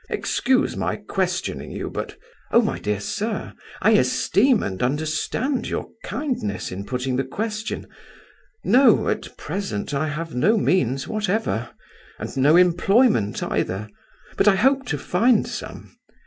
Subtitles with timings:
[0.09, 2.17] Excuse my questioning you, but—"
[2.51, 3.53] "Oh, my dear sir,
[3.83, 7.85] I esteem and understand your kindness in putting the question.
[8.63, 11.69] No; at present I have no means whatever,
[12.17, 13.89] and no employment either,
[14.37, 15.95] but I hope to find some.